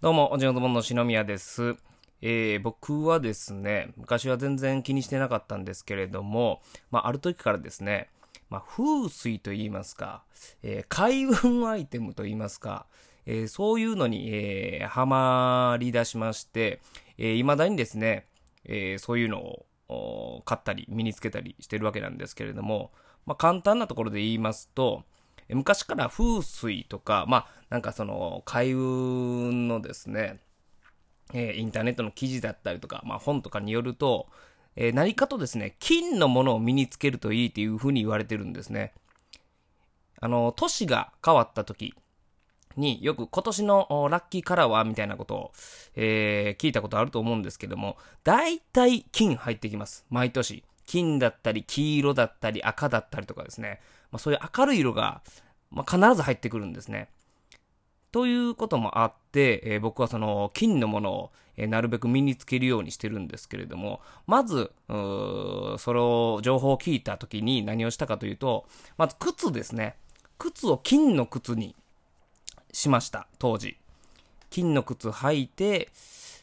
[0.00, 1.74] どうも、おじのともの篠宮です。
[2.22, 6.62] えー、僕はですね、昔は全然気にしてなかったんですけれども、
[6.92, 8.08] まあ、ある時からですね、
[8.48, 10.22] まあ、風水と言いますか、
[10.62, 12.86] えー、開運アイテムと言いますか、
[13.26, 16.80] えー、そういうのに、えー、ハマり出しまして、
[17.18, 18.28] えー、未だにですね、
[18.66, 22.92] えー、そういうのを買ったり身につけたりしてるわけなんですけれども、
[23.26, 25.02] まあ、簡単なところで言いますと、
[25.54, 30.40] 昔から風水とか、まあ、なんかその、開運のですね、
[31.34, 34.28] えー、インターネットの記事だったりとか、まあ、本とかによると、
[34.76, 38.92] えー、何かとですね、金のものを身につけるといいっていうふうに言われてるんですね。
[40.20, 41.94] あの、年が変わった時
[42.76, 45.52] によく今年のラッキーカラーはみたいなことを、
[45.96, 50.06] えー、聞いたことあると思うんですけども、大体金入ってきます。
[50.10, 50.64] 毎年。
[50.88, 53.78] 金だったり、黄色だったり、赤だったりとかですね。
[54.10, 55.20] まあ、そういう明るい色が、
[55.70, 57.10] まあ、必ず入ってくるんですね。
[58.10, 69.96] ということもあって、えー、僕はその金のものを、えー、なるべく身につけるようにしてるんですけれども、まず、それを、情報を聞いた時に何をしたかというと、まず靴ですね。
[70.38, 71.76] 靴を金の靴に
[72.72, 73.76] しました、当時。
[74.48, 75.90] 金の靴履いて、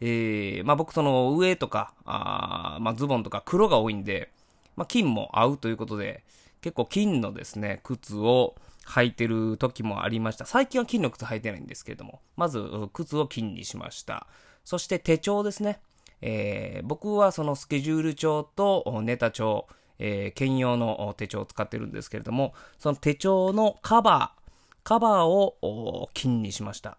[0.00, 4.30] えー、まあ僕その上とか、あまあズボンとか黒が多いんで、
[4.76, 6.22] まあ金も合うということで、
[6.60, 8.54] 結構金のですね、靴を
[8.86, 10.46] 履いてる時もありました。
[10.46, 14.26] 最近は金の靴履いてないんですけれども、まず靴を金にしました。
[14.64, 15.80] そして手帳ですね。
[16.22, 19.66] えー、僕はそのスケジュール帳とネタ帳、
[19.98, 24.40] えー、兼用の手帳を使ってるんですけれども、その手帳のカバー、
[24.82, 26.98] カバーを金にしました。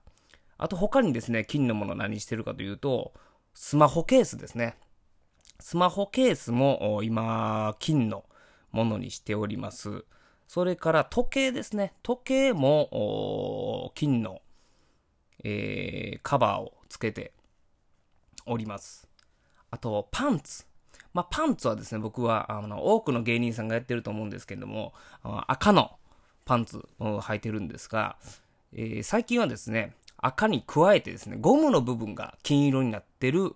[0.58, 3.13] あと他にですね、金のもの何してるかというと、
[3.53, 4.75] スマホケースですね。
[5.59, 8.25] スマホケースも今、金の
[8.72, 10.05] ものにしております。
[10.47, 11.94] それから時計ですね。
[12.03, 14.41] 時計も金の、
[15.44, 17.33] えー、カバーをつけて
[18.45, 19.08] おります。
[19.69, 20.66] あと、パンツ。
[21.14, 24.93] まあ、パンツはですね、僕は、あの、多くの芸人さんがやってると思うんですけれども、
[25.48, 25.98] 赤の
[26.45, 28.17] パンツを履いてるんですが、
[28.71, 33.55] えー、最近はですね、赤に加えてですね、ゴムの部分が金色になってる、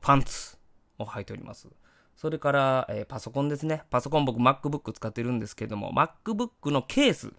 [0.00, 0.56] パンツ
[0.98, 1.68] を履いております。
[2.16, 3.82] それから、えー、パソコンですね。
[3.90, 7.32] パソコン僕 MacBook 使ってるんですけども、MacBook のケース、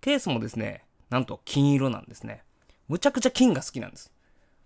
[0.00, 2.42] ケースもですね、なんと金色なんですね。
[2.88, 4.12] むちゃくちゃ金が好きなんです。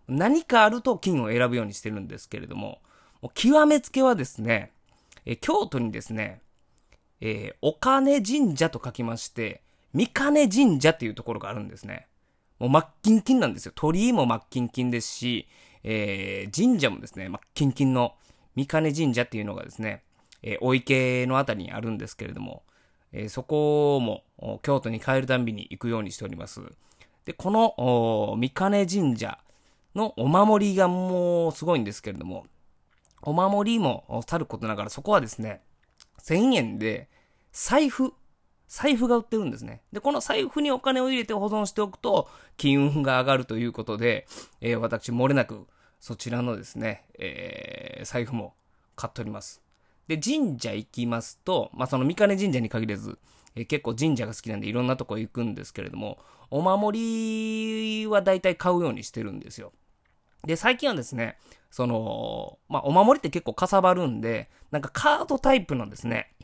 [0.07, 2.81] 何かあると金を選ぶようにしてるんですけれども、
[3.21, 4.73] もう極めつけはですね、
[5.27, 6.41] え京都にですね、
[7.21, 9.63] えー、お金神社と書きまして、
[9.93, 12.07] 三金神社っていうところがあるんですね。
[12.65, 13.73] もう真っ金金なんですよ。
[13.75, 15.47] 鳥居も真っ金金ですし、
[15.83, 18.15] えー、神社もですね、真っ金金の
[18.57, 20.03] 三金神社っていうのがですね、
[20.43, 22.63] えー、お池のあたりにあるんですけれども、
[23.13, 24.25] えー、そこも
[24.63, 26.63] 京都に帰るたんびに行くようにしております。
[27.27, 29.39] で、この三金神社
[29.95, 32.47] のお守りがもうすごいんですけれども、
[33.21, 35.61] お守りもさることながらそこはですね、
[36.23, 37.11] 1000円で
[37.53, 38.15] 財布
[38.69, 39.83] 財布が売ってるんですね。
[39.93, 44.27] で、この財布にお金を入れて保存しておくと、金運が上がるということで、
[44.61, 45.67] えー、私、漏れなく、
[46.01, 48.55] そちらのですね、えー、財布も
[48.97, 49.63] 買っております。
[50.09, 53.19] で、神社行きますと、まあ、その三金神社に限らず、
[53.55, 56.19] えー、結構神社が好きなんでいろんなとこ行くんですけれども、
[56.51, 59.73] お守りは大体買うようにしてるんですよ。
[60.47, 61.39] で、最近はですね、
[61.71, 66.35] その、まあ、お守りって結構かさばるんで、なんかカードタイプのですね、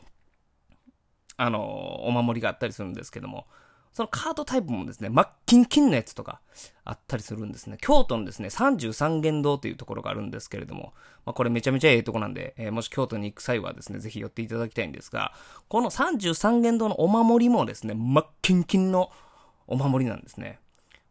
[1.41, 3.47] あの、お守りがあったりするんですけども、
[3.93, 6.39] そのカードタイプもですね、真っキンキンのやつとか
[6.85, 7.77] あったりするんですね。
[7.81, 10.93] 京都のですね、33元堂というところがあるんですけれども、
[11.25, 15.33] まあ、これめちゃめちゃええとこなんで、えー、もし京都に行く際はですね、ぜひ寄っていただきたいんですが、
[15.67, 19.11] この33元堂のお守りもですね、真っキンキンの
[19.65, 20.59] お守りなんですね。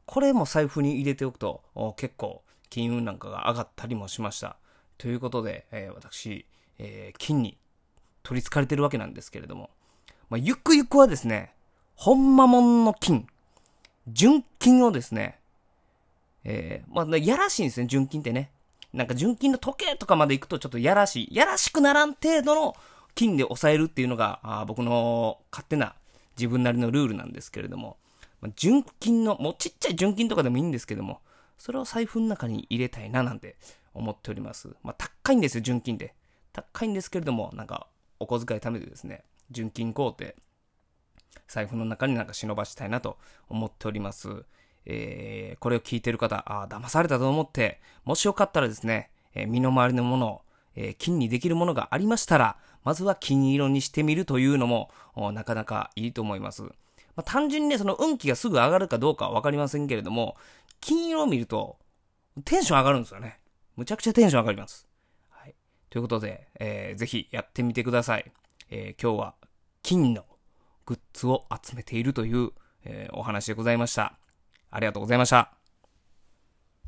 [0.07, 1.63] これも財布に入れておくと、
[1.97, 4.57] 結構金運なんかが上がったりもしました。
[4.97, 6.47] ということで、えー、私、
[6.79, 7.59] えー、金に
[8.23, 9.71] 取り憑かれてるわけなんですけれども、
[10.31, 11.53] まあ、ゆくゆくはですね、
[11.97, 13.27] ほんまもんの金、
[14.09, 15.39] 純金をですね、
[16.45, 18.51] えー、まあ、やらしいんですね、純金ってね。
[18.93, 21.35] なんか純金の時計とかまで行くとちょっとやらしい。
[21.35, 22.77] やらしくならん程度の
[23.15, 25.95] 金で抑えるっていうのが、あ僕の勝手な
[26.37, 27.97] 自分なりのルールなんですけれども、
[28.41, 31.21] まあ、純金の、もうちっちゃい純金とかでもいいんですけども、
[31.59, 33.57] それを財布の中に入れたいななんて
[33.95, 34.69] 思っております。
[34.83, 36.15] まあ、高いんですよ、純金で。
[36.53, 37.87] 高いんですけれども、なんか、
[38.19, 40.33] お小遣い貯めてですね、純金工程、
[41.49, 43.19] 財布の中になんか忍ばしたいなと
[43.49, 44.45] 思っております。
[44.87, 50.43] えー、これを聞いてる方、ああ、騙されたと思って、もしよかったらですね、えー、身の回りのものを、
[50.75, 54.91] えー、金にできるものがありましたら、まずは金色にしてみるというのも、
[55.35, 56.63] なかなかいいと思います。
[56.63, 56.71] ま
[57.17, 60.37] あ、単純にね、その運気がすぐ上がるかどうかはわかりませんけれども、
[60.81, 61.77] 金色を見ると、
[62.45, 63.39] テンション上がるんですよね。
[63.77, 64.89] むちゃくちゃテンション上がります。
[65.29, 65.55] はい。
[65.91, 68.33] ということで、えー、ぜひやってみてください。
[68.71, 69.35] えー、今日は
[69.83, 70.25] 金の
[70.87, 72.51] グッズを集めているという、
[72.85, 74.19] えー、お話でございました。
[74.71, 75.60] ありがとうございました。